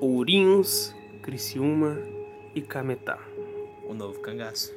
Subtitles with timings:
[0.00, 1.98] Ourinhos, Criciúma
[2.54, 3.18] e Cametá.
[3.88, 4.72] O novo cangaço.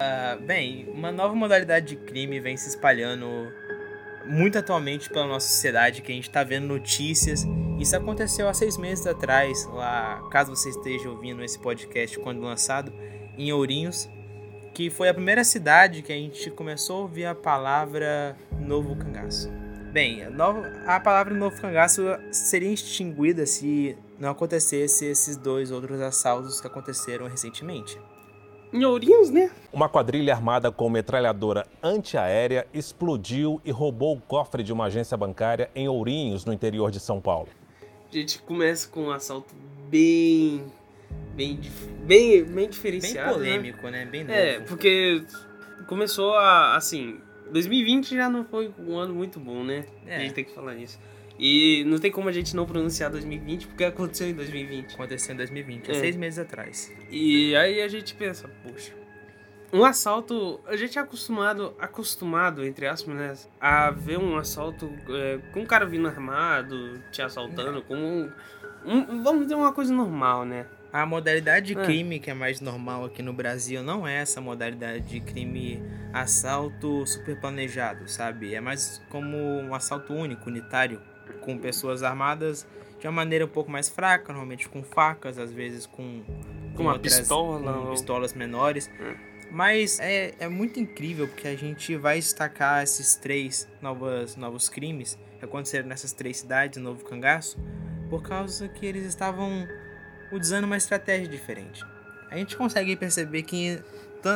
[0.00, 3.52] Ah, bem, uma nova modalidade de crime vem se espalhando
[4.26, 7.46] muito atualmente pela nossa sociedade, que a gente está vendo notícias.
[7.78, 12.92] Isso aconteceu há seis meses atrás, lá, caso você esteja ouvindo esse podcast quando lançado,
[13.38, 14.10] em Ourinhos,
[14.74, 19.61] que foi a primeira cidade que a gente começou a ouvir a palavra novo cangaço.
[19.92, 20.22] Bem,
[20.86, 27.26] a palavra novo cangaço seria extinguida se não acontecesse esses dois outros assaltos que aconteceram
[27.28, 28.00] recentemente.
[28.72, 29.50] Em Ourinhos, né?
[29.70, 35.70] Uma quadrilha armada com metralhadora antiaérea explodiu e roubou o cofre de uma agência bancária
[35.74, 37.48] em Ourinhos, no interior de São Paulo.
[38.10, 39.54] A gente começa com um assalto
[39.90, 40.64] bem.
[41.34, 41.60] bem,
[42.06, 43.40] bem, bem diferenciado.
[43.40, 44.06] Bem polêmico, né?
[44.06, 44.10] né?
[44.10, 44.38] Bem novo.
[44.38, 45.22] É, porque
[45.86, 46.76] começou a.
[46.76, 47.20] assim.
[47.52, 49.84] 2020 já não foi um ano muito bom, né?
[50.06, 50.16] É.
[50.16, 50.98] A gente tem que falar isso.
[51.38, 54.94] E não tem como a gente não pronunciar 2020 porque aconteceu em 2020.
[54.94, 56.00] Aconteceu em 2020, há é.
[56.00, 56.92] seis meses atrás.
[57.10, 58.92] E aí a gente pensa, poxa,
[59.72, 65.38] um assalto, a gente é acostumado, acostumado, entre aspas, né, a ver um assalto é,
[65.52, 67.82] com um cara vindo armado, te assaltando, é.
[67.82, 68.30] como um,
[68.84, 70.66] um, vamos dizer, uma coisa normal, né?
[70.92, 71.84] A modalidade de é.
[71.84, 77.06] crime que é mais normal aqui no Brasil não é essa modalidade de crime assalto
[77.06, 78.54] super planejado, sabe?
[78.54, 81.00] É mais como um assalto único, unitário,
[81.40, 82.66] com pessoas armadas
[83.00, 86.22] de uma maneira um pouco mais fraca, normalmente com facas, às vezes com,
[86.76, 88.90] com uma outras, pistola, com pistolas menores.
[89.00, 89.14] Hum.
[89.50, 95.18] Mas é, é muito incrível porque a gente vai destacar esses três novas, novos crimes
[95.38, 97.58] que aconteceram nessas três cidades, Novo Cangaço,
[98.08, 99.66] por causa que eles estavam
[100.32, 101.84] usando uma estratégia diferente.
[102.30, 103.78] A gente consegue perceber que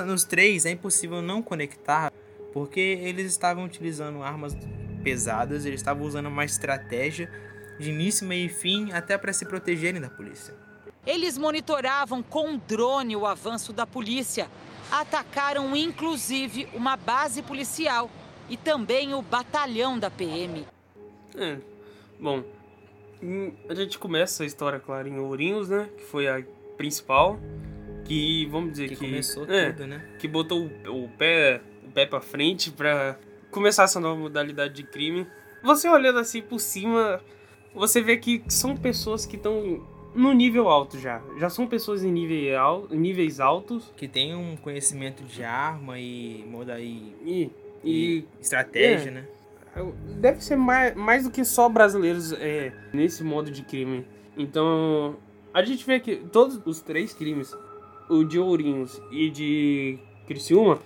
[0.07, 2.13] nos três é impossível não conectar
[2.53, 4.57] porque eles estavam utilizando armas
[5.03, 7.31] pesadas, eles estavam usando uma estratégia
[7.79, 10.55] de início, meio e fim, até para se protegerem da polícia.
[11.07, 14.49] Eles monitoravam com drone o avanço da polícia.
[14.91, 18.11] Atacaram inclusive uma base policial
[18.49, 20.67] e também o batalhão da PM.
[21.37, 21.59] É,
[22.19, 22.43] bom,
[23.69, 25.89] a gente começa a história, claro, em Ourinhos, né?
[25.97, 26.43] Que foi a
[26.77, 27.39] principal.
[28.05, 28.97] Que, vamos dizer que...
[28.97, 30.05] que começou é, tudo, né?
[30.19, 33.19] Que botou o, o pé, o pé pra frente pra
[33.51, 35.27] começar essa nova modalidade de crime,
[35.63, 37.21] você olhando assim por cima,
[37.75, 39.83] você vê que são pessoas que estão
[40.15, 41.23] no nível alto já.
[41.39, 43.93] Já são pessoas em nível al níveis altos.
[43.97, 47.51] Que têm um conhecimento de arma e moda e, e,
[47.85, 49.25] e estratégia, é, né?
[50.21, 54.07] Deve ser mais, mais do que só brasileiros é, nesse modo de crime.
[54.37, 55.17] Então,
[55.53, 57.55] a gente vê que todos os três crimes,
[58.09, 60.79] o de Ourinhos e de Criciúma,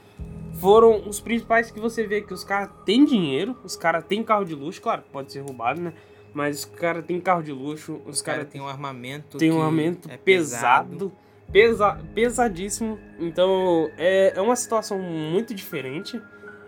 [0.61, 4.45] foram os principais que você vê que os caras têm dinheiro, os caras têm carro
[4.45, 5.93] de luxo, claro, pode ser roubado, né?
[6.35, 9.61] Mas os caras têm carro de luxo, os, caras cara têm um armamento tem um
[9.61, 11.13] armamento é pesado,
[11.51, 12.99] pesa, pesadíssimo.
[13.19, 16.21] Então é, é uma situação muito diferente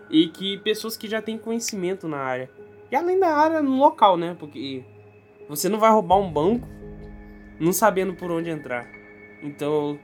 [0.09, 2.49] e que pessoas que já têm conhecimento na área.
[2.91, 4.35] E além da área no local, né?
[4.39, 4.83] Porque
[5.49, 6.67] você não vai roubar um banco
[7.59, 8.87] não sabendo por onde entrar.
[9.41, 9.99] Então,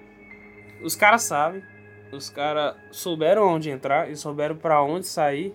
[0.81, 1.63] os caras sabem,
[2.11, 5.53] os caras souberam onde entrar e souberam para onde sair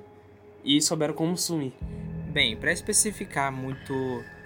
[0.64, 1.72] e souberam como sumir.
[2.32, 3.94] Bem, para especificar muito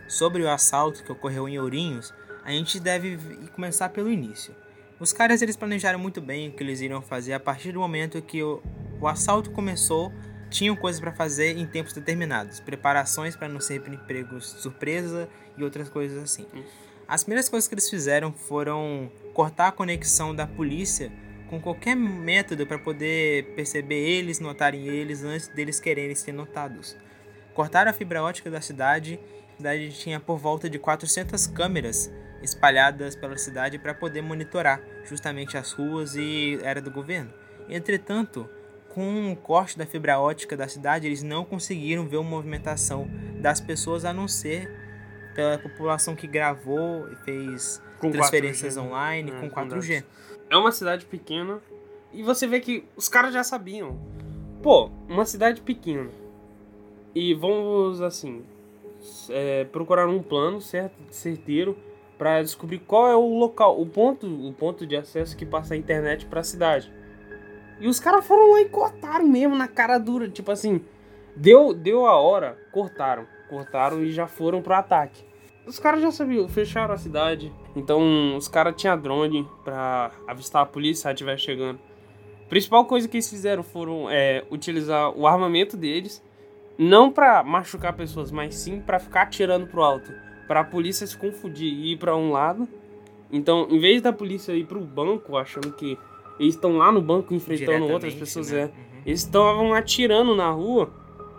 [0.07, 2.13] sobre o assalto que ocorreu em Ourinhos,
[2.45, 3.19] a gente deve
[3.55, 4.55] começar pelo início.
[4.99, 8.21] Os caras eles planejaram muito bem o que eles iriam fazer a partir do momento
[8.21, 8.63] que o,
[9.01, 10.13] o assalto começou.
[10.51, 15.29] Tinham coisas para fazer em tempos determinados, preparações para não ser empregos surpresa
[15.59, 16.47] e outras coisas assim.
[17.07, 21.13] As primeiras coisas que eles fizeram foram cortar a conexão da polícia
[21.49, 26.97] com qualquer método para poder perceber eles, notarem eles antes deles quererem ser notados.
[27.55, 29.19] Cortaram a fibra ótica da cidade,
[29.55, 32.11] a cidade tinha por volta de 400 câmeras
[32.43, 37.33] espalhadas pela cidade para poder monitorar justamente as ruas e era do governo.
[37.69, 38.49] Entretanto,
[38.99, 43.09] com o corte da fibra ótica da cidade, eles não conseguiram ver a movimentação
[43.41, 44.69] das pessoas a não ser
[45.37, 48.77] pela população que gravou e fez com transferências 4G.
[48.77, 48.89] Né?
[48.89, 50.05] online é, com 4G
[50.51, 51.61] é uma cidade pequena
[52.13, 53.97] e você vê que os caras já sabiam.
[54.65, 56.11] Pô, uma cidade pequena.
[57.15, 58.43] E vamos assim,
[59.31, 61.79] é, procurar um plano certo, certeiro
[62.19, 65.77] para descobrir qual é o local, o ponto, o ponto de acesso que passa a
[65.77, 66.98] internet para a cidade.
[67.81, 70.81] E os caras foram lá e cortaram mesmo na cara dura, tipo assim,
[71.37, 75.25] deu deu a hora, cortaram, cortaram e já foram pro ataque.
[75.67, 77.53] Os caras já sabiam, fecharam a cidade.
[77.77, 81.79] Então os caras tinham drone pra avistar a polícia se ela estiver chegando.
[82.47, 86.23] A principal coisa que eles fizeram foram é, utilizar o armamento deles
[86.79, 90.11] não pra machucar pessoas, mas sim pra ficar atirando pro alto.
[90.47, 92.67] Pra polícia se confundir e ir pra um lado.
[93.31, 95.99] Então, em vez da polícia ir pro banco, achando que
[96.39, 98.61] eles estão lá no banco enfrentando outras pessoas, né?
[98.61, 98.65] é.
[98.65, 98.71] Uhum.
[99.07, 100.91] Eles estavam atirando na rua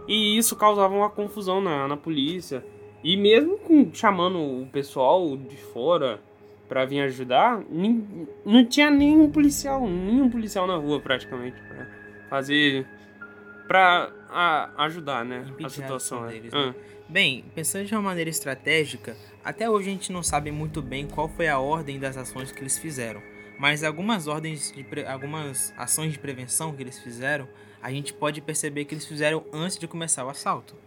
[0.08, 2.66] e isso causava uma confusão na, na polícia.
[3.04, 6.20] E mesmo com, chamando o pessoal de fora
[6.68, 11.88] pra vir ajudar, nin- não tinha nenhum policial, nenhum policial na rua praticamente pra
[12.30, 12.86] fazer
[13.68, 16.18] pra a- ajudar, né, Impedir a a situação.
[16.20, 16.34] ação é.
[16.34, 16.74] deles, né?
[16.78, 21.08] Ah, Bem, pensando de uma maneira estratégica, até hoje a gente não sabe muito bem
[21.08, 23.20] qual foi a ordem das ações que eles fizeram.
[23.60, 27.46] Mas algumas ordens de algumas ações de prevenção que eles fizeram,
[27.82, 30.78] a gente pode perceber que eles fizeram antes de começar o assalto.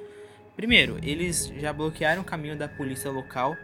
[0.56, 3.54] Primeiro, eles já bloquearam o caminho da polícia local,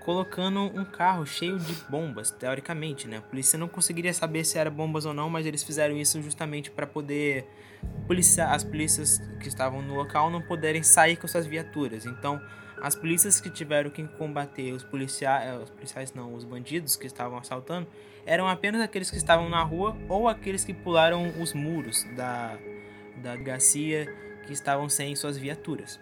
[0.00, 3.18] colocando um carro cheio de bombas, teoricamente, né?
[3.18, 6.70] A polícia não conseguiria saber se era bombas ou não, mas eles fizeram isso justamente
[6.70, 7.46] para poder
[8.06, 12.06] polícia, as polícias que estavam no local não poderem sair com suas viaturas.
[12.06, 12.40] Então,
[12.80, 17.38] as polícias que tiveram que combater os policiais, os policiais não, os bandidos que estavam
[17.38, 17.86] assaltando,
[18.24, 22.58] eram apenas aqueles que estavam na rua ou aqueles que pularam os muros da
[23.16, 24.06] da delegacia
[24.46, 25.98] que estavam sem suas viaturas.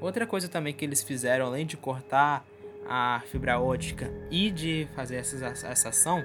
[0.00, 2.44] Outra coisa também que eles fizeram, além de cortar
[2.88, 6.24] a fibra ótica e de fazer essas, essa ação,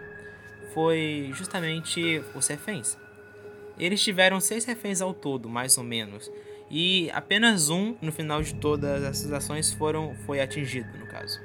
[0.73, 2.97] foi justamente os reféns.
[3.77, 6.31] Eles tiveram seis reféns ao todo, mais ou menos.
[6.75, 11.39] E apenas um, no final de todas essas ações, foram, foi atingido, no caso.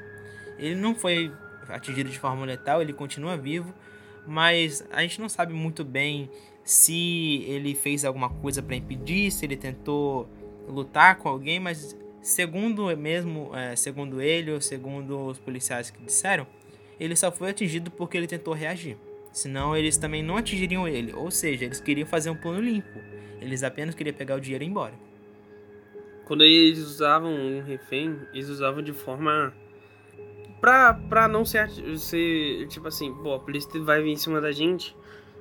[0.58, 1.30] Ele não foi
[1.68, 3.74] atingido de forma letal, ele continua vivo,
[4.26, 6.30] mas a gente não sabe muito bem
[6.64, 10.26] se ele fez alguma coisa para impedir, se ele tentou
[10.66, 16.46] lutar com alguém, mas segundo mesmo, é, segundo ele ou segundo os policiais que disseram,
[16.98, 18.96] ele só foi atingido porque ele tentou reagir.
[19.30, 21.12] Senão eles também não atingiriam ele.
[21.12, 22.98] Ou seja, eles queriam fazer um plano limpo.
[23.42, 24.94] Eles apenas queriam pegar o dinheiro e ir embora.
[26.28, 29.52] Quando eles usavam um refém, eles usavam de forma.
[30.60, 32.66] Pra, pra não ser, ser.
[32.68, 34.94] Tipo assim, pô, a polícia vai vir em cima da gente.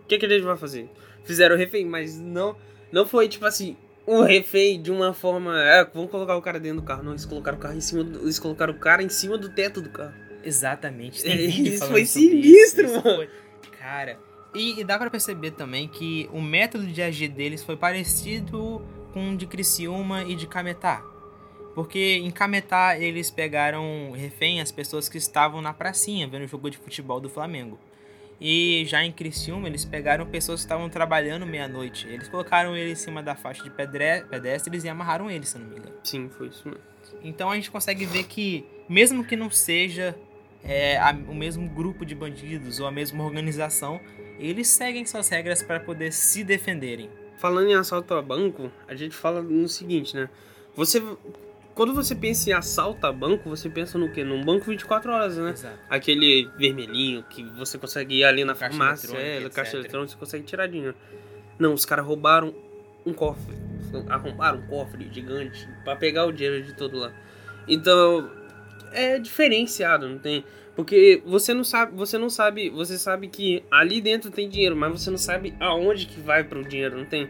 [0.03, 0.89] O que, que eles vão fazer?
[1.25, 2.55] Fizeram o refém, mas não,
[2.91, 3.75] não foi tipo assim.
[4.07, 5.61] Um refém de uma forma.
[5.61, 7.03] É, vamos colocar o cara dentro do carro.
[7.03, 9.49] Não, eles colocaram o carro em cima do, Eles colocaram o cara em cima do
[9.49, 10.13] teto do carro.
[10.41, 11.27] Exatamente.
[11.27, 12.97] É, isso foi sinistro, isso.
[12.97, 13.17] Isso mano.
[13.17, 13.29] foi-
[13.77, 14.17] Cara,
[14.55, 18.81] e, e dá pra perceber também que o método de agir deles foi parecido
[19.17, 21.03] com de Criciúma e de Cametá.
[21.73, 26.69] Porque em Cametá eles pegaram refém as pessoas que estavam na pracinha vendo o jogo
[26.69, 27.79] de futebol do Flamengo.
[28.39, 32.07] E já em Criciúma eles pegaram pessoas que estavam trabalhando meia-noite.
[32.07, 35.67] Eles colocaram ele em cima da faixa de pedre- pedestres e amarraram eles, se não
[35.67, 35.95] me engano.
[36.03, 36.83] Sim, foi isso mesmo.
[37.23, 40.15] Então a gente consegue ver que, mesmo que não seja
[40.63, 43.99] é, a- o mesmo grupo de bandidos ou a mesma organização,
[44.39, 47.09] eles seguem suas regras para poder se defenderem.
[47.37, 50.29] Falando em assalto a banco, a gente fala no seguinte, né?
[50.75, 51.01] Você.
[51.75, 54.23] Quando você pensa em assalto a banco, você pensa no quê?
[54.23, 55.51] Num banco 24 horas, né?
[55.51, 55.77] Exato.
[55.87, 59.79] Aquele vermelhinho que você consegue ir ali na Caixa farmácia, é, na caixa etc.
[59.81, 60.95] eletrônica, você consegue tirar dinheiro.
[61.59, 62.53] Não, os caras roubaram
[63.05, 63.55] um cofre.
[64.09, 67.13] Arrombaram um cofre gigante pra pegar o dinheiro de todo lá.
[67.67, 68.29] Então,
[68.91, 70.43] é diferenciado, não tem?
[70.77, 75.01] Porque você não sabe, você não sabe, você sabe que ali dentro tem dinheiro, mas
[75.01, 77.27] você não sabe aonde que vai pro dinheiro, não tem?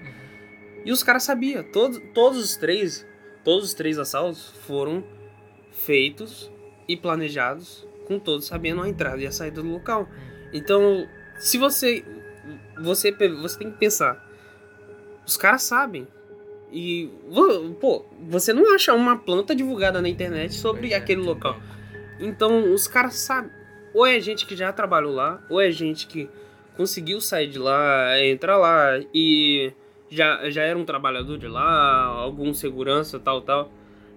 [0.83, 3.07] E os caras sabiam, todos, todos os três,
[3.45, 5.01] todos os três assaltos foram
[5.71, 6.51] feitos
[6.89, 10.09] e planejados com todos sabendo a entrada e a saída do local.
[10.51, 11.07] Então,
[11.39, 12.03] se você
[12.81, 14.29] você você tem que pensar,
[15.25, 16.05] os caras sabem.
[16.69, 17.09] E
[17.79, 21.57] pô, você não acha uma planta divulgada na internet sobre Pois é, aquele local.
[22.19, 23.51] Então, os caras sabem.
[23.93, 26.29] Ou é gente que já trabalhou lá, ou é gente que
[26.75, 29.71] conseguiu sair de lá, entrar lá e
[30.09, 33.71] já, já era um trabalhador de lá, algum segurança, tal, tal.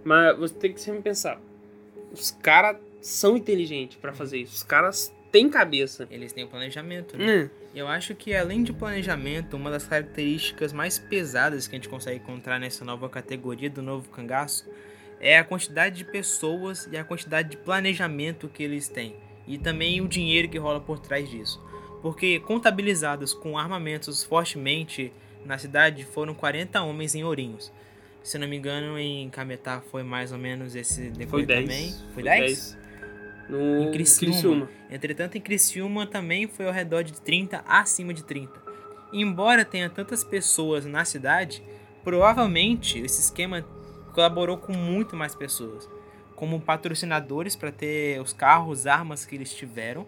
[0.05, 1.41] Mas você tem que sempre pensar.
[2.13, 4.55] Os caras são inteligentes pra fazer isso.
[4.57, 6.07] Os caras têm cabeça.
[6.11, 7.45] Eles têm planejamento, né?
[7.45, 11.89] Hum, Eu acho que além de planejamento, uma das características mais pesadas que a gente
[11.89, 14.69] consegue encontrar nessa nova categoria do novo cangaço
[15.21, 19.15] é a quantidade de pessoas e a quantidade de planejamento que eles têm.
[19.47, 21.63] E também o dinheiro que rola por trás disso.
[22.01, 25.13] Porque contabilizados com armamentos fortemente
[25.45, 27.71] na cidade foram 40 homens em Ourinhos.
[28.23, 31.11] Se não me engano, em Cametá foi mais ou menos esse
[31.45, 31.67] 10.
[31.67, 31.95] também.
[32.15, 32.79] Foi 10?
[33.49, 34.33] No Em Criciúma.
[34.33, 34.69] Criciúma.
[34.91, 38.53] Entretanto, em Criciúma também foi ao redor de 30 acima de 30.
[39.13, 41.63] Embora tenha tantas pessoas na cidade,
[42.05, 43.65] provavelmente esse esquema
[44.11, 45.89] colaborou com muito mais pessoas,
[46.37, 50.07] como patrocinadores para ter os carros, armas que eles tiveram,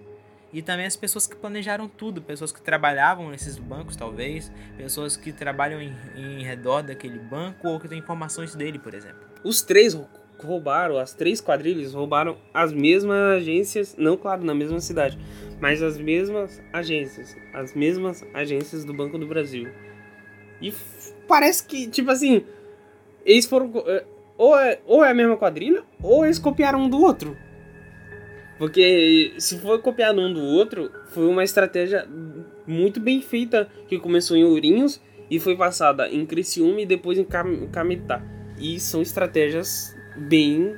[0.52, 5.32] E também as pessoas que planejaram tudo, pessoas que trabalhavam nesses bancos, talvez, pessoas que
[5.32, 9.20] trabalham em, em redor daquele banco ou que têm informações dele, por exemplo.
[9.42, 9.98] Os três
[10.38, 15.18] roubaram, as três quadrilhas roubaram as mesmas agências, não claro, na mesma cidade,
[15.58, 19.70] mas as mesmas agências, as mesmas agências do Banco do Brasil.
[20.60, 20.72] E
[21.26, 22.44] parece que, tipo assim,
[23.24, 23.72] eles foram.
[23.86, 24.04] É,
[24.36, 27.36] ou é, ou é a mesma quadrilha, ou eles copiaram um do outro.
[28.58, 32.08] Porque se for copiar um do outro, foi uma estratégia
[32.66, 35.00] muito bem feita que começou em Ourinhos
[35.30, 38.22] e foi passada em Criciúma e depois em Camitá.
[38.58, 40.76] E são estratégias bem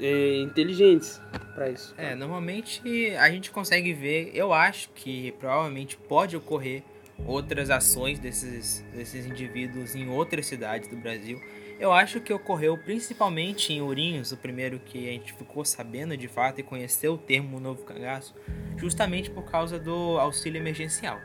[0.00, 1.20] é, inteligentes
[1.54, 1.94] para isso.
[1.96, 6.82] É, normalmente a gente consegue ver, eu acho que provavelmente pode ocorrer
[7.26, 11.38] outras ações desses, desses indivíduos em outras cidades do Brasil
[11.82, 16.28] eu acho que ocorreu principalmente em Ourinhos, o primeiro que a gente ficou sabendo de
[16.28, 18.36] fato e conheceu o termo novo cangaço,
[18.76, 21.18] justamente por causa do auxílio emergencial.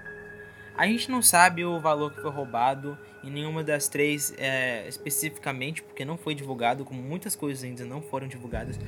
[0.76, 5.84] A gente não sabe o valor que foi roubado em nenhuma das três é, especificamente,
[5.84, 8.80] porque não foi divulgado, como muitas coisas ainda não foram divulgadas,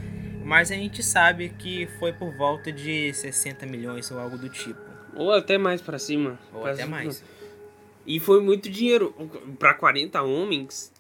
[0.44, 4.82] mas a gente sabe que foi por volta de 60 milhões ou algo do tipo.
[5.16, 6.40] Ou até mais para cima.
[6.52, 7.24] Ou até mais.
[8.08, 9.14] E foi muito dinheiro.
[9.60, 10.92] Para 40 homens,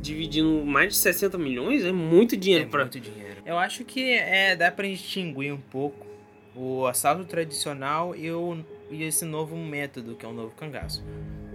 [0.00, 2.68] dividindo mais de 60 milhões é muito dinheiro.
[2.72, 3.36] É muito dinheiro.
[3.44, 6.06] Eu acho que é, dá pra distinguir um pouco
[6.54, 11.04] o assalto tradicional e, o, e esse novo método, que é o novo cangaço.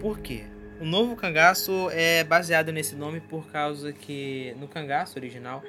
[0.00, 0.44] Por quê?
[0.80, 5.62] O novo cangaço é baseado nesse nome por causa que no cangaço original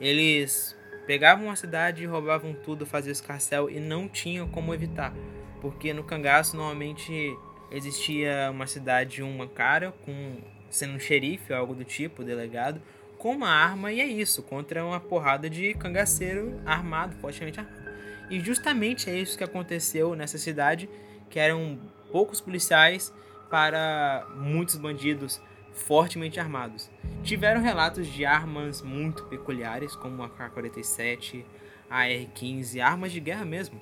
[0.00, 0.76] eles
[1.06, 5.14] pegavam a cidade, roubavam tudo, faziam escarcel e não tinham como evitar.
[5.60, 7.36] Porque no cangaço normalmente
[7.70, 10.36] existia uma cidade, uma cara com
[10.74, 12.80] sendo um xerife ou algo do tipo, delegado,
[13.18, 17.84] com uma arma e é isso, contra uma porrada de cangaceiro armado, fortemente armado.
[18.28, 20.88] E justamente é isso que aconteceu nessa cidade,
[21.30, 21.78] que eram
[22.10, 23.12] poucos policiais
[23.50, 25.40] para muitos bandidos
[25.72, 26.90] fortemente armados.
[27.22, 31.44] Tiveram relatos de armas muito peculiares, como a K-47,
[31.88, 33.80] a R-15, armas de guerra mesmo.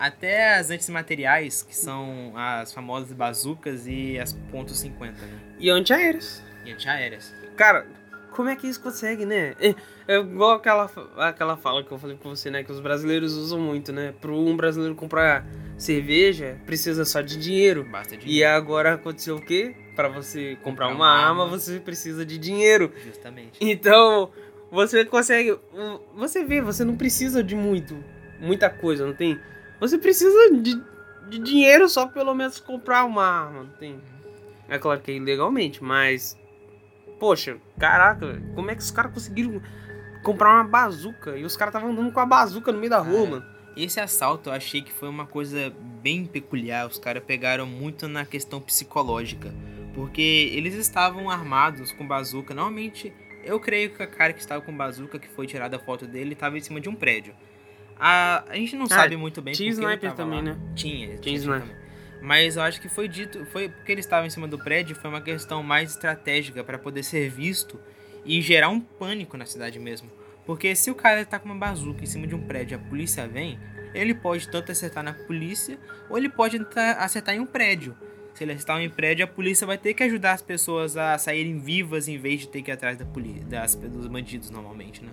[0.00, 5.12] Até as antimateriais, que são as famosas bazucas e as .50, né?
[5.58, 6.42] E antiaéreas.
[6.64, 7.34] E antiaéreas.
[7.54, 7.86] Cara,
[8.30, 9.54] como é que isso consegue, né?
[9.60, 9.74] É,
[10.08, 12.64] é igual aquela, aquela fala que eu falei pra você, né?
[12.64, 14.14] Que os brasileiros usam muito, né?
[14.18, 15.44] Pro um brasileiro comprar
[15.76, 17.84] cerveja, precisa só de dinheiro.
[17.84, 18.40] Basta dinheiro.
[18.40, 19.76] E agora aconteceu o quê?
[19.94, 22.90] Para você comprar, comprar uma, uma arma, arma, você precisa de dinheiro.
[23.04, 23.58] Justamente.
[23.60, 24.30] Então,
[24.70, 25.58] você consegue...
[26.16, 28.02] Você vê, você não precisa de muito.
[28.40, 29.38] Muita coisa, não tem?
[29.80, 30.80] Você precisa de,
[31.28, 33.98] de dinheiro só pelo menos comprar uma arma, tem?
[34.68, 36.38] É claro que é ilegalmente, mas.
[37.18, 39.60] Poxa, caraca, como é que os caras conseguiram
[40.22, 41.36] comprar uma bazuca?
[41.36, 43.44] E os caras estavam andando com a bazuca no meio da rua, mano.
[43.76, 45.72] Esse assalto eu achei que foi uma coisa
[46.02, 46.86] bem peculiar.
[46.86, 49.52] Os caras pegaram muito na questão psicológica.
[49.94, 52.54] Porque eles estavam armados com bazuca.
[52.54, 53.12] Normalmente,
[53.44, 56.32] eu creio que a cara que estava com bazuca, que foi tirada a foto dele,
[56.34, 57.34] estava em cima de um prédio.
[58.00, 60.42] A, a gente não ah, sabe muito bem tinha sniper também, lá.
[60.42, 60.58] né?
[60.74, 61.60] Tinha, tinha, tinha sniper.
[61.60, 61.76] Também.
[62.22, 65.10] Mas eu acho que foi dito, foi porque ele estava em cima do prédio, foi
[65.10, 67.78] uma questão mais estratégica para poder ser visto
[68.24, 70.10] e gerar um pânico na cidade mesmo.
[70.46, 72.78] Porque se o cara tá com uma bazuca em cima de um prédio e a
[72.78, 73.58] polícia vem,
[73.94, 75.78] ele pode tanto acertar na polícia
[76.08, 76.58] ou ele pode
[76.98, 77.96] acertar em um prédio.
[78.34, 81.18] Se ele acertar em um prédio, a polícia vai ter que ajudar as pessoas a
[81.18, 85.04] saírem vivas em vez de ter que ir atrás da polícia, das, dos bandidos normalmente,
[85.04, 85.12] né?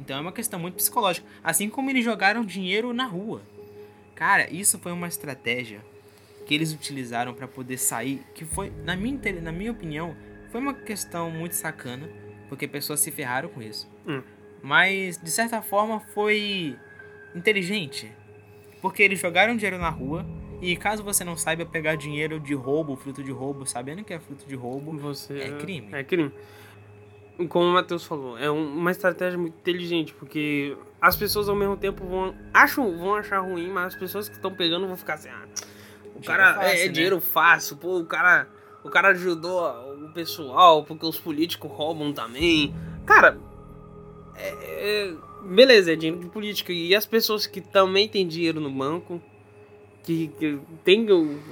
[0.00, 1.26] Então é uma questão muito psicológica.
[1.44, 3.42] Assim como eles jogaram dinheiro na rua.
[4.14, 5.80] Cara, isso foi uma estratégia
[6.46, 10.16] que eles utilizaram para poder sair, que foi, na minha, na minha opinião,
[10.50, 12.08] foi uma questão muito sacana,
[12.48, 13.88] porque pessoas se ferraram com isso.
[14.06, 14.22] Hum.
[14.62, 16.76] Mas, de certa forma, foi
[17.34, 18.10] inteligente.
[18.82, 20.26] Porque eles jogaram dinheiro na rua,
[20.60, 24.18] e caso você não saiba pegar dinheiro de roubo, fruto de roubo, sabendo que é
[24.18, 25.88] fruto de roubo, você é crime.
[25.92, 26.32] É crime
[27.48, 32.04] como o Matheus falou, é uma estratégia muito inteligente, porque as pessoas ao mesmo tempo
[32.06, 35.46] vão, acham, vão achar ruim, mas as pessoas que estão pegando vão ficar assim, ah,
[36.14, 36.92] o cara fácil, é, é né?
[36.92, 38.46] dinheiro fácil, pô, o cara,
[38.84, 39.60] o cara ajudou
[40.04, 42.74] o pessoal, porque os políticos roubam também.
[43.06, 43.38] Cara,
[44.36, 46.72] é, é, beleza, é dinheiro de política.
[46.72, 49.20] E as pessoas que também têm dinheiro no banco,
[50.02, 51.06] que, que tem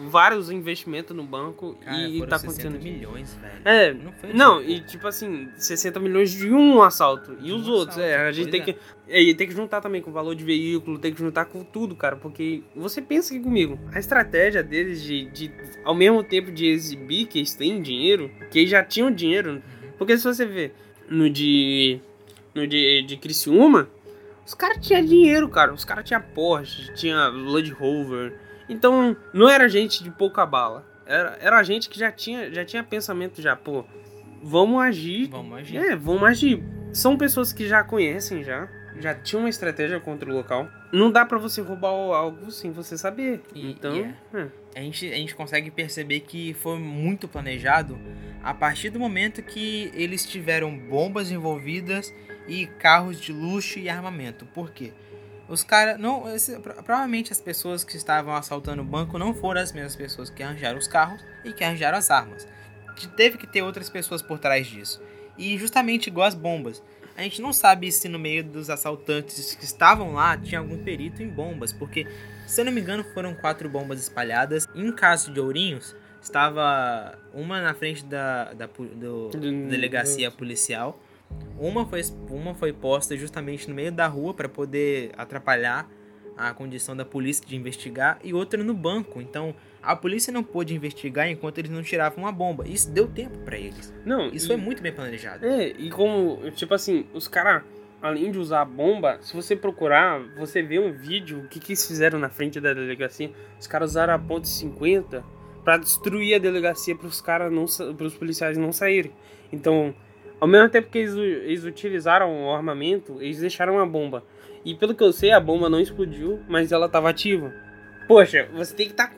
[0.08, 2.78] vários investimentos no banco Cara, e tá acontecendo.
[2.80, 3.60] milhões, velho.
[3.64, 7.36] É, não, não e tipo assim, 60 milhões de um assalto.
[7.40, 8.64] E os um outros, assalto, é, a gente tem é.
[8.64, 8.76] que.
[9.06, 11.94] É, tem que juntar também com o valor de veículo, tem que juntar com tudo,
[11.94, 12.16] cara.
[12.16, 15.50] Porque você pensa aqui comigo, a estratégia deles de, de
[15.84, 19.62] ao mesmo tempo de exibir que eles têm dinheiro, que eles já tinham dinheiro.
[19.98, 20.74] Porque se você ver
[21.08, 22.00] no de.
[22.54, 23.88] No de, de Criciúma,
[24.48, 25.74] Os caras tinham dinheiro, cara.
[25.74, 28.32] Os caras tinham Porsche, tinha Land Rover.
[28.66, 30.86] Então, não era gente de pouca bala.
[31.04, 33.84] Era, era gente que já tinha, já tinha pensamento já, pô,
[34.42, 35.28] vamos agir.
[35.28, 35.76] Vamos agir.
[35.76, 36.64] É, vamos agir.
[36.94, 38.66] São pessoas que já conhecem já,
[38.98, 40.66] já tinham uma estratégia contra o local.
[40.90, 43.42] Não dá pra você roubar algo sem você saber.
[43.54, 44.48] E- então, e é.
[44.74, 47.98] a gente, a gente consegue perceber que foi muito planejado
[48.42, 52.14] a partir do momento que eles tiveram bombas envolvidas
[52.48, 54.44] e carros de luxo e armamento.
[54.46, 54.92] Por quê?
[55.48, 55.98] Os caras.
[55.98, 59.94] não esse- pro- Provavelmente as pessoas que estavam assaltando o banco não foram as mesmas
[59.96, 62.46] pessoas que arranjaram os carros e que arranjaram as armas.
[63.16, 65.00] Teve que ter outras pessoas por trás disso.
[65.38, 66.82] E justamente igual as bombas.
[67.16, 71.22] A gente não sabe se no meio dos assaltantes que estavam lá tinha algum perito
[71.22, 72.06] em bombas, porque
[72.46, 74.66] se eu não me engano, foram quatro bombas espalhadas.
[74.74, 79.30] Em caso de Ourinhos, estava uma na frente da, da, do,
[79.68, 81.00] delegacia policial.
[81.58, 85.88] Uma foi, uma foi posta justamente no meio da rua para poder atrapalhar
[86.36, 89.20] a condição da polícia de investigar e outra no banco.
[89.20, 92.66] Então a polícia não pôde investigar enquanto eles não tiravam a bomba.
[92.68, 93.92] Isso deu tempo para eles.
[94.04, 95.44] Não, Isso e- foi muito bem planejado.
[95.44, 97.64] É, e como, tipo assim, os caras,
[98.00, 101.70] além de usar a bomba, se você procurar, você vê um vídeo, o que, que
[101.72, 103.32] eles fizeram na frente da delegacia.
[103.58, 105.24] Os caras usaram a ponte 50
[105.64, 109.10] pra destruir a delegacia pros caras não sa- pros policiais não saírem.
[109.52, 109.92] Então,
[110.40, 114.22] ao mesmo tempo que eles, eles utilizaram o armamento, eles deixaram a bomba.
[114.64, 117.52] E pelo que eu sei, a bomba não explodiu, mas ela tava ativa.
[118.06, 119.14] Poxa, você tem que estar.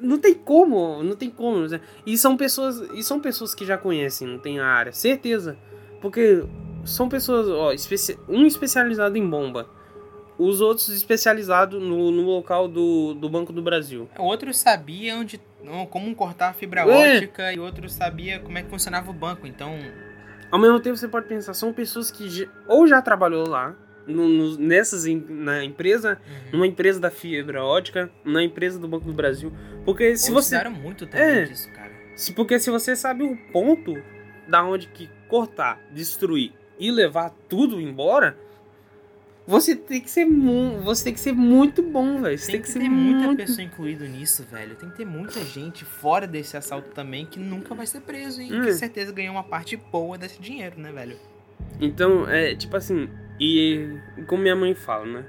[0.00, 1.66] não tem como, não tem como.
[1.68, 1.80] né?
[2.06, 5.56] E são pessoas, e são pessoas que já conhecem, não tem a área, certeza.
[6.00, 6.44] Porque
[6.84, 9.68] são pessoas, ó, especi- um especializado em bomba,
[10.38, 14.08] os outros especializados no, no local do, do Banco do Brasil.
[14.18, 15.40] Outros sabiam onde,
[15.90, 17.16] como cortar a fibra É.
[17.16, 19.46] ótica e outros sabiam como é que funcionava o banco.
[19.46, 19.72] Então,
[20.52, 22.28] Ao mesmo tempo, você pode pensar, são pessoas que
[22.68, 23.74] ou já trabalhou lá,
[24.06, 26.20] no- no- nessas na empresa,
[26.52, 29.50] numa empresa da fibra ótica, na empresa do Banco do Brasil.
[29.84, 31.44] Porque se se você muito também É.
[31.46, 31.90] disso, cara.
[32.14, 33.94] Se, porque se você sabe o ponto
[34.46, 38.36] da onde que cortar, destruir e levar tudo embora,
[39.46, 42.38] você tem que ser mu você tem que ser muito bom, velho.
[42.38, 44.74] Você Tem, tem, que, ser ter muita muito pessoa incluída nisso, velho.
[44.76, 48.52] Tem que ter muita gente fora desse assalto também que nunca vai ser preso e
[48.52, 48.62] Hum.
[48.62, 51.16] que certeza ganhou uma parte boa desse dinheiro, né, velho?
[51.80, 53.08] Então, é tipo assim,
[53.40, 55.24] e como minha mãe fala, né?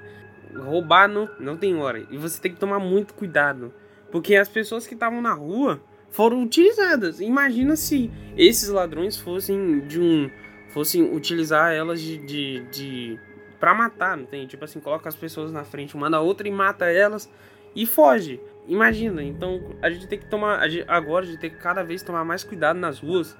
[0.56, 2.06] Roubar não, não tem hora.
[2.10, 3.72] E você tem que tomar muito cuidado.
[4.12, 7.20] Porque as pessoas que estavam na rua foram utilizadas.
[7.20, 10.30] Imagina se esses ladrões fossem de um.
[10.68, 12.18] fossem utilizar elas de.
[12.18, 13.18] de, de
[13.64, 14.46] pra matar, não tem?
[14.46, 17.30] Tipo assim, coloca as pessoas na frente, manda outra e mata elas
[17.74, 18.38] e foge.
[18.68, 20.58] Imagina, então a gente tem que tomar.
[20.58, 23.34] a gente- agora a gente tem que cada vez tomar mais cuidado nas ruas.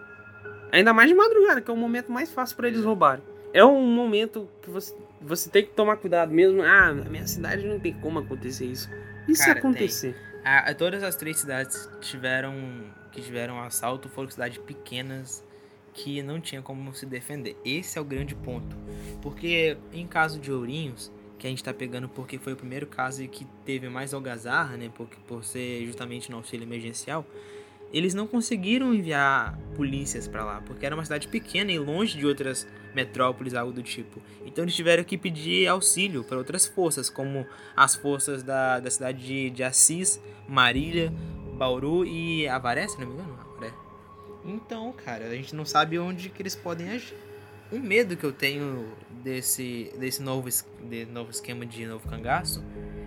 [0.73, 3.23] Ainda mais de madrugada, que é o momento mais fácil pra eles roubarem.
[3.53, 6.63] É um momento que você, você tem que tomar cuidado mesmo.
[6.63, 8.89] Ah, na minha cidade não tem como acontecer isso.
[9.29, 10.17] E se acontecer?
[10.43, 12.55] A- a- todas as três cidades tiveram,
[13.13, 15.45] que tiveram assalto foram cidades pequenas
[15.95, 17.57] que não tinha como se defender.
[17.65, 18.77] Esse é o grande ponto.
[19.23, 23.27] Porque em caso de Ourinhos, que a gente tá pegando porque foi o primeiro caso
[23.29, 24.91] que teve mais algazarra, né?
[24.95, 27.25] Porque, por ser justamente no auxílio emergencial,
[27.93, 32.27] eles não conseguiram enviar polícias pra lá, porque era uma cidade pequena e longe de
[32.27, 34.21] outras metrópoles, algo do tipo.
[34.45, 39.25] Então eles tiveram que pedir auxílio para outras forças, como as forças da, da cidade
[39.25, 41.13] de, de Assis, Marília,
[41.57, 43.39] Bauru e Avaré, se não me engano.
[43.57, 43.84] Avaré.
[44.45, 47.17] Então, cara, a gente não sabe onde que eles podem agir.
[47.73, 52.63] Um medo que eu tenho desse, desse novo, es- de novo esquema de novo cangaço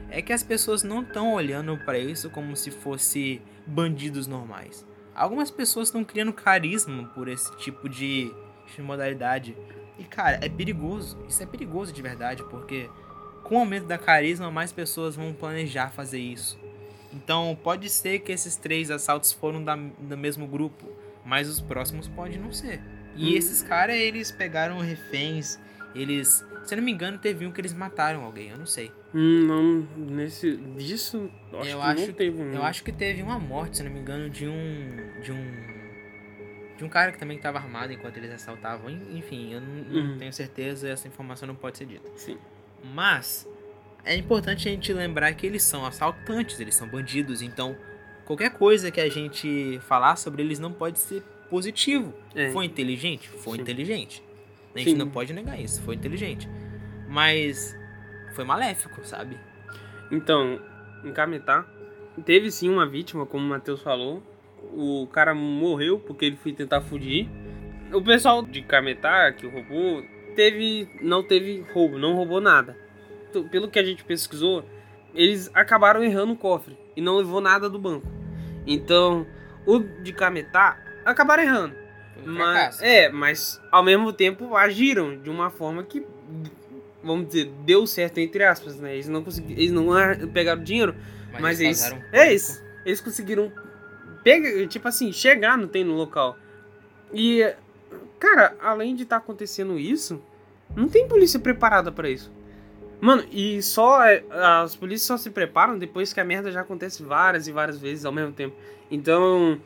[0.10, 4.86] é que as pessoas não estão olhando para isso como se fosse bandidos normais.
[5.14, 8.32] Algumas pessoas estão criando carisma por esse tipo de,
[8.76, 9.56] de modalidade.
[10.00, 11.18] E, cara, é perigoso.
[11.28, 12.90] Isso é perigoso de verdade, porque
[13.44, 16.60] com o aumento da carisma, mais pessoas vão planejar fazer isso.
[17.14, 20.86] Então, pode ser que esses três assaltos foram da, do mesmo grupo,
[21.28, 22.80] mas os próximos pode não ser.
[23.16, 23.38] E Hum.
[23.38, 25.60] esses caras, eles pegaram reféns,
[25.94, 26.46] eles...
[26.64, 28.92] Se eu não me engano, teve um que eles mataram alguém, eu não sei.
[29.16, 30.58] Hum, não, nesse.
[30.78, 32.52] Disso, eu acho Eu que acho- não teve um.
[32.54, 35.22] Eu acho que teve uma morte, se não me engano, de um...
[35.22, 35.78] De um...
[36.78, 38.90] De um cara que também estava armado enquanto eles assaltavam.
[38.90, 40.18] En- Enfim, eu não, não Uhum.
[40.18, 42.10] tenho certeza, essa informação não pode ser dita.
[42.16, 42.38] Sim.
[42.94, 43.48] Mas
[44.04, 47.76] é importante a gente lembrar que eles são assaltantes, eles são bandidos, então
[48.28, 52.14] qualquer coisa que a gente falar sobre eles não pode ser positivo.
[52.36, 52.50] É.
[52.52, 53.30] Foi inteligente?
[53.30, 53.62] Foi Sim.
[53.62, 54.22] inteligente.
[54.76, 54.98] A gente Sim.
[54.98, 56.48] não pode negar isso, foi inteligente.
[57.08, 57.74] Mas
[58.36, 59.40] foi maléfico, sabe?
[60.12, 60.60] Então,
[61.06, 61.66] em Cametá,
[62.26, 64.22] teve sim uma vítima, como o Matheus falou.
[64.74, 67.30] O cara morreu porque ele foi tentar fugir.
[67.94, 70.04] O pessoal de Cametá, que roubou,
[70.36, 72.78] teve, não teve roubo, não roubou nada.
[73.30, 74.66] Então, Pelo que a gente pesquisou,
[75.16, 78.17] eles acabaram errando o cofre e não levou nada do banco.
[78.68, 79.26] Então,
[79.66, 81.76] o de Cametá acabaram errando.
[82.26, 86.06] Um Mas, é, mas ao mesmo tempo agiram de uma forma que,
[87.04, 88.94] vamos dizer, deu certo entre aspas, né?
[88.94, 90.96] Eles não conseguiram, eles não ar- pegaram dinheiro,
[91.40, 93.52] mas, eles, vazaram um é isso, eles conseguiram
[94.68, 96.38] tipo assim, chegar no tem no local.
[97.14, 97.54] E
[98.20, 100.22] cara, além de estar acontecendo isso,
[100.76, 102.32] não tem polícia preparada pra isso.
[103.00, 107.04] Mano, e só é, as polícias só se preparam depois que a merda já acontece
[107.04, 108.56] várias e várias vezes ao mesmo tempo.
[108.90, 109.60] Então,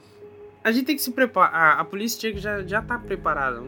[0.63, 1.54] a gente tem que se preparar.
[1.54, 3.63] A, a polícia tinha que já, já tá preparada.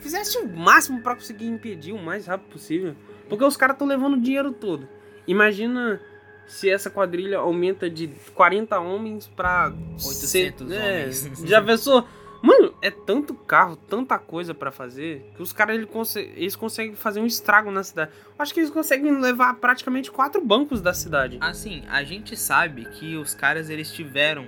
[0.00, 2.96] Fizesse o máximo pra conseguir impedir o mais rápido possível.
[3.28, 4.88] Porque os caras estão levando o dinheiro todo.
[5.26, 6.00] Imagina
[6.46, 11.32] se essa quadrilha aumenta de 40 homens pra 800 é, homens.
[11.44, 12.06] Já pensou?
[12.42, 17.20] Mano, é tanto carro, tanta coisa pra fazer, que os caras conse- eles conseguem fazer
[17.20, 18.10] um estrago na cidade.
[18.36, 21.38] Acho que eles conseguem levar praticamente quatro bancos da cidade.
[21.40, 24.46] Assim, a gente sabe que os caras eles tiveram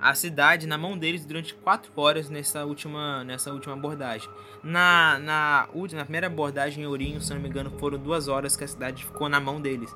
[0.00, 4.28] a cidade na mão deles durante quatro horas nessa última, nessa última abordagem.
[4.62, 8.62] Na, na, na primeira abordagem em Ourinho, se não me engano, foram duas horas que
[8.64, 9.94] a cidade ficou na mão deles.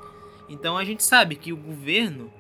[0.49, 2.33] Então a gente sabe que o governo.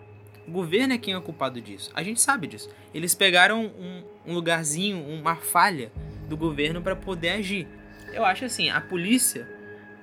[0.46, 1.90] O governo é quem é o culpado disso.
[1.94, 2.70] A gente sabe disso.
[2.94, 5.90] Eles pegaram um, um lugarzinho, uma falha
[6.28, 7.66] do governo para poder agir.
[8.12, 9.48] Eu acho assim, a polícia.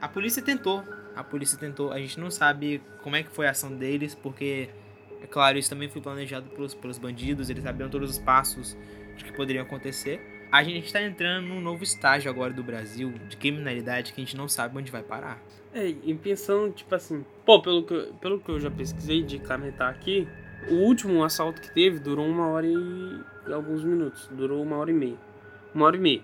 [0.01, 0.84] A polícia tentou.
[1.15, 1.91] A polícia tentou.
[1.91, 4.69] A gente não sabe como é que foi a ação deles, porque,
[5.21, 7.49] é claro, isso também foi planejado pelos, pelos bandidos.
[7.49, 8.75] Eles sabiam todos os passos
[9.15, 10.47] de que poderiam acontecer.
[10.51, 14.36] A gente está entrando num novo estágio agora do Brasil de criminalidade que a gente
[14.36, 15.41] não sabe onde vai parar.
[15.73, 19.39] É, e pensando, tipo assim, pô, pelo que, eu- pelo que eu já pesquisei de
[19.39, 20.27] Cametá aqui,
[20.69, 23.19] o último assalto que teve durou uma hora e
[23.51, 24.27] alguns minutos.
[24.31, 25.17] Durou uma hora e meia.
[25.73, 26.21] Uma hora e meia.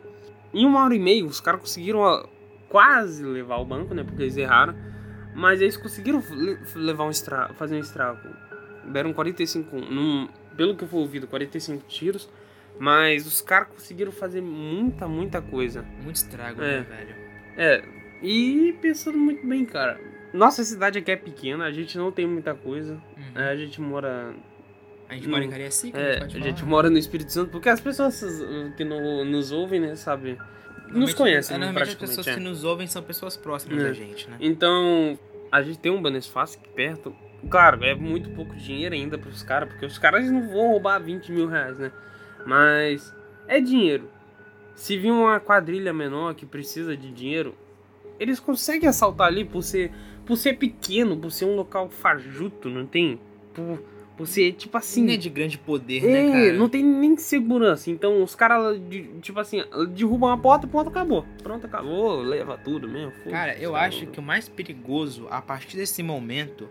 [0.53, 2.27] Em uma hora e meia, os caras conseguiram
[2.69, 4.03] quase levar o banco, né?
[4.03, 4.75] Porque eles erraram.
[5.35, 8.19] Mas eles conseguiram le- levar um estrago, fazer um estrago.
[8.85, 12.29] Deram 45, num, pelo que eu fui ouvido, 45 tiros.
[12.79, 15.81] Mas os caras conseguiram fazer muita, muita coisa.
[16.03, 16.77] Muito estrago, É.
[16.79, 17.15] né, velho?
[17.57, 17.83] É,
[18.21, 19.99] e pensando muito bem, cara.
[20.34, 22.93] Nossa cidade aqui é pequena, a gente não tem muita coisa.
[23.17, 23.41] Uhum.
[23.41, 24.34] É, a gente mora.
[25.08, 25.49] A gente mora em.
[25.49, 28.21] Cariacica, É, a a gente pode gente mora no Espírito Santo, porque as pessoas
[28.77, 30.38] que no- nos ouvem, né, sabe?
[30.91, 32.34] Nos conhecem, é, né, Normalmente as pessoas é.
[32.36, 33.84] que nos ouvem são pessoas próximas É.
[33.88, 34.38] da gente, né?
[34.39, 35.17] Então,
[35.51, 37.15] a gente tem um Banesfácio aqui perto.
[37.49, 41.32] Claro, é muito pouco dinheiro ainda pros caras, porque os caras não vão roubar 20
[41.32, 41.91] mil reais, né?
[42.45, 43.13] Mas
[43.47, 44.10] é dinheiro.
[44.75, 47.55] Se vir uma quadrilha menor que precisa de dinheiro,
[48.19, 49.91] eles conseguem assaltar ali por ser,
[50.25, 53.19] por ser pequeno, por ser um local fajuto, não tem?
[53.53, 53.82] Por,
[54.17, 55.08] por ser, tipo assim.
[55.08, 56.53] Sim, é de grande poder, É, né, cara?
[56.53, 57.89] não tem nem segurança.
[57.89, 58.79] Então os caras,
[59.21, 61.25] tipo assim, derrubam a porta e pronto, acabou.
[61.41, 63.13] Pronto, acabou, leva tudo mesmo.
[63.29, 66.67] Cara, eu acho que o mais perigoso a partir desse momento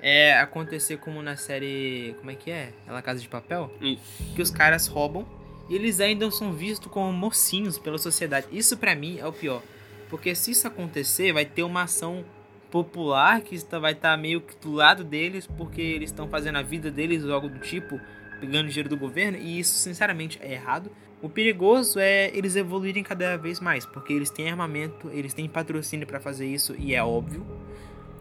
[0.00, 2.14] é acontecer como na série.
[2.18, 2.72] Como é que é?
[2.86, 3.70] Ela Casa de Papel?
[3.80, 4.34] Isso.
[4.34, 5.26] Que os caras roubam
[5.68, 8.46] e eles ainda são vistos como mocinhos pela sociedade.
[8.52, 9.62] Isso pra mim é o pior.
[10.08, 12.24] Porque se isso acontecer, vai ter uma ação
[12.70, 16.90] popular que vai estar meio que do lado deles, porque eles estão fazendo a vida
[16.90, 18.00] deles ou algo do tipo,
[18.40, 20.90] pegando dinheiro do governo, e isso sinceramente é errado.
[21.20, 26.06] O perigoso é eles evoluírem cada vez mais, porque eles têm armamento, eles têm patrocínio
[26.06, 27.44] para fazer isso e é óbvio.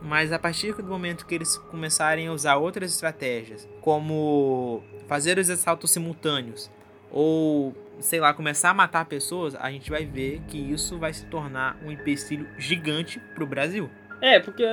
[0.02, 5.50] Mas a partir do momento que eles começarem a usar outras estratégias, como fazer os
[5.50, 6.72] assaltos simultâneos
[7.12, 11.26] ou sei lá, começar a matar pessoas, a gente vai ver que isso vai se
[11.26, 13.90] tornar um empecilho gigante pro Brasil.
[14.22, 14.64] É, porque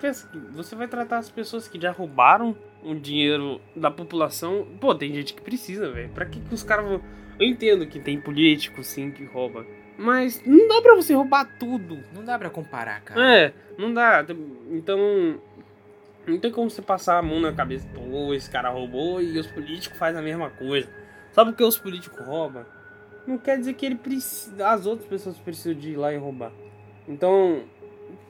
[0.00, 4.66] pensa que você vai tratar as pessoas que já roubaram o dinheiro da população.
[4.80, 6.10] Pô, tem gente que precisa, velho.
[6.10, 7.00] Pra que, que os caras vão.
[7.38, 9.66] Eu entendo que tem político, sim, que rouba.
[9.96, 11.98] Mas não dá pra você roubar tudo.
[12.12, 13.36] Não dá pra comparar, cara.
[13.36, 14.24] É, não dá.
[14.70, 15.40] Então.
[16.26, 17.86] Não tem como você passar a mão na cabeça.
[17.94, 20.88] Pô, esse cara roubou e os políticos fazem a mesma coisa.
[21.34, 22.64] Só porque os políticos roubam,
[23.26, 24.68] não quer dizer que ele precisa.
[24.68, 26.52] As outras pessoas precisam de ir lá e roubar.
[27.08, 27.62] Então.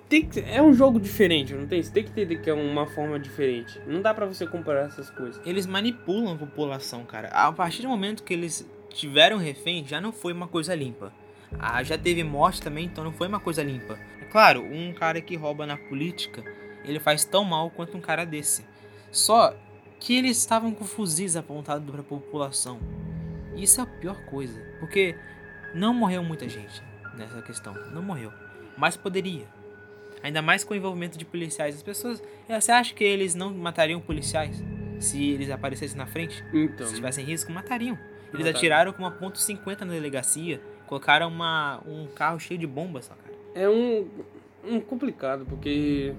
[0.08, 1.82] Tem que, é um jogo diferente, não tem?
[1.82, 3.80] Você tem que entender que é uma forma diferente.
[3.86, 5.40] Não dá pra você comparar essas coisas.
[5.46, 7.28] Eles manipulam a população, cara.
[7.28, 11.10] A partir do momento que eles tiveram refém, já não foi uma coisa limpa.
[11.58, 13.98] Ah, já teve morte também, então não foi uma coisa limpa.
[14.20, 16.44] É claro, um cara que rouba na política,
[16.84, 18.64] ele faz tão mal quanto um cara desse.
[19.10, 19.56] Só
[20.00, 22.78] que eles estavam com fuzis apontados para a população.
[23.56, 25.14] Isso é a pior coisa, porque
[25.74, 26.82] não morreu muita gente
[27.16, 28.32] nessa questão, não morreu,
[28.76, 29.46] mas poderia.
[30.22, 31.76] Ainda mais com o envolvimento de policiais.
[31.76, 34.62] As pessoas, eh, você acha que eles não matariam policiais
[34.98, 36.42] se eles aparecessem na frente?
[36.52, 36.86] Então.
[36.86, 37.94] Se tivessem risco, matariam.
[38.32, 38.56] Eles Matariam.
[38.56, 43.20] atiraram com uma ponto .50 na delegacia, colocaram uma, um carro cheio de bombas, cara.
[43.54, 44.08] é um,
[44.64, 46.14] um complicado, porque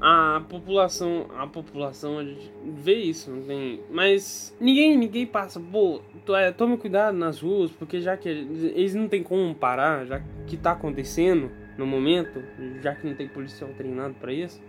[0.00, 2.16] a população, a população
[2.64, 6.00] vê isso, não tem, mas ninguém, ninguém passa, pô,
[6.34, 10.56] é, tome cuidado nas ruas, porque já que eles não tem como parar, já que
[10.56, 12.42] tá acontecendo no momento,
[12.80, 14.62] já que não tem policial treinado para isso,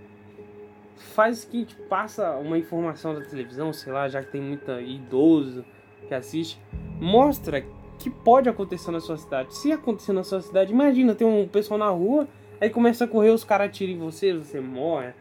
[0.97, 5.63] faz o seguinte, passa uma informação da televisão, sei lá, já que tem muita idoso
[6.09, 6.59] que assiste,
[6.99, 7.63] mostra
[7.97, 9.55] que pode acontecer na sua cidade.
[9.55, 12.27] Se acontecer na sua cidade, imagina, tem um pessoal na rua,
[12.59, 15.13] aí começa a correr, os caras atiram em você, você morre,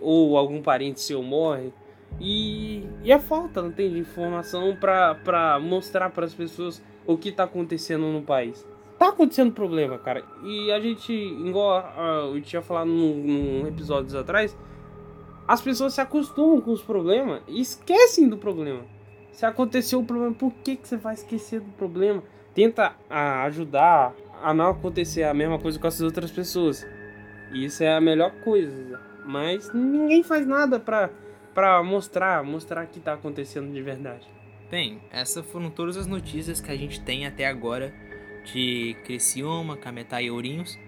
[0.00, 1.72] ou algum parente seu morre.
[2.18, 7.32] E, e é falta, não tem de informação pra mostrar para as pessoas o que
[7.32, 8.66] tá acontecendo no país.
[8.98, 10.22] Tá acontecendo problema, cara.
[10.44, 11.82] E a gente, igual
[12.34, 14.56] eu tinha falado num, num episódios atrás,
[15.48, 18.84] as pessoas se acostumam com os problemas e esquecem do problema.
[19.32, 22.22] Se aconteceu o problema, por que, que você vai esquecer do problema?
[22.54, 26.86] Tenta ajudar a não acontecer a mesma coisa com essas outras pessoas.
[27.52, 29.00] E isso é a melhor coisa.
[29.24, 31.10] Mas ninguém faz nada pra,
[31.82, 34.26] mostrar, mostrar que tá acontecendo de verdade.
[34.70, 37.92] Bem, essas foram todas as notícias que a gente tem até agora
[38.44, 40.78] de Criciúma, Cametá e Ourinhos.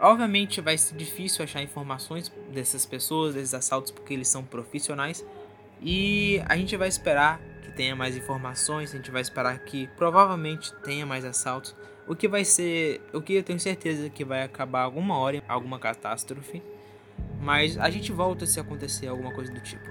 [0.00, 5.24] Obviamente vai ser difícil achar informações dessas pessoas, desses assaltos, porque eles são profissionais.
[5.80, 10.74] E a gente vai esperar que tenha mais informações, a gente vai esperar que provavelmente
[10.82, 11.74] tenha mais assaltos,
[12.06, 15.78] o que vai ser, o que eu tenho certeza que vai acabar alguma hora, alguma
[15.78, 16.62] catástrofe,
[17.40, 19.88] mas a gente volta se acontecer alguma coisa do tipo.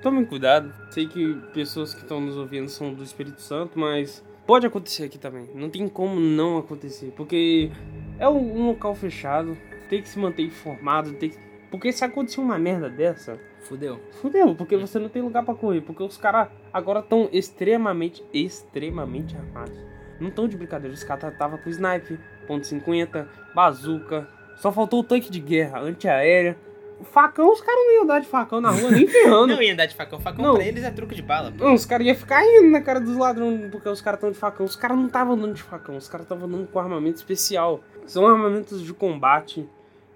[0.00, 4.66] Tomem cuidado, sei que pessoas que estão nos ouvindo são do Espírito Santo, mas pode
[4.66, 7.70] acontecer aqui também, não tem como não acontecer, porque
[8.18, 9.56] é um local fechado,
[9.88, 11.38] tem que se manter informado, tem que
[11.72, 13.40] porque se acontecer uma merda dessa.
[13.60, 13.98] Fudeu.
[14.20, 15.80] Fudeu, porque você não tem lugar para correr.
[15.80, 19.78] Porque os caras agora estão extremamente, extremamente armados.
[20.20, 20.92] Não estão de brincadeira.
[20.92, 24.28] Os caras tava com sniper, ponto .50, bazuca.
[24.56, 26.56] Só faltou o tanque de guerra, antiaérea.
[27.00, 29.48] O facão, os caras não iam dar de facão na rua, nem ferrando.
[29.56, 30.20] não iam dar de facão.
[30.20, 30.54] Facão não.
[30.54, 31.50] pra eles é truque de bala.
[31.50, 31.64] Pô.
[31.64, 34.38] Não, os caras iam ficar indo na cara dos ladrões porque os caras estão de
[34.38, 34.64] facão.
[34.64, 37.80] Os caras não estavam andando de facão, os caras estavam andando com armamento especial.
[38.06, 39.68] São armamentos de combate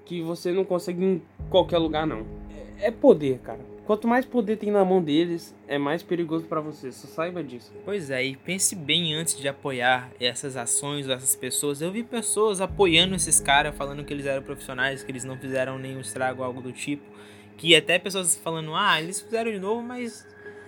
[0.05, 2.25] que você não consegue em qualquer lugar, não.
[2.79, 3.76] É poder, cara.
[3.87, 6.91] Quanto mais poder tem na mão deles, é mais perigoso para você.
[6.91, 7.73] Só saiba disso.
[7.85, 11.81] Pois é, e pense bem antes de apoiar essas ações, essas pessoas.
[11.81, 15.79] Eu vi pessoas apoiando esses caras, falando que eles eram profissionais, que eles não fizeram
[15.79, 17.05] nenhum estrago, algo do tipo.
[17.57, 20.27] Que até pessoas falando, ah, eles fizeram de novo, mas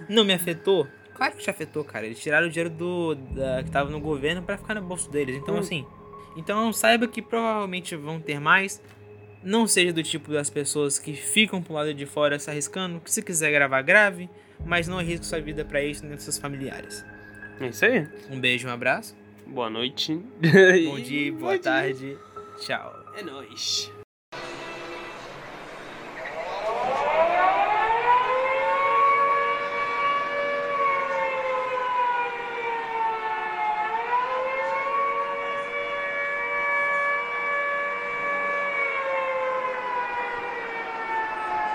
[0.09, 0.87] não me afetou.
[1.13, 2.07] Claro que te afetou, cara.
[2.07, 5.35] Eles tiraram o dinheiro do da, que tava no governo para ficar no bolso deles.
[5.37, 5.59] Então, hum.
[5.59, 5.85] assim.
[6.37, 8.81] Então saiba que provavelmente vão ter mais.
[9.43, 13.11] Não seja do tipo das pessoas que ficam pro lado de fora se arriscando, que
[13.11, 14.29] se quiser gravar, grave,
[14.65, 17.05] mas não arrisque sua vida para isso nem dos seus familiares.
[17.61, 18.07] É isso aí.
[18.31, 19.17] Um beijo, um abraço.
[19.47, 20.15] Boa noite.
[20.85, 21.99] Bom dia, boa, boa tarde.
[21.99, 22.19] Dia.
[22.59, 23.05] Tchau.
[23.17, 23.91] É nóis.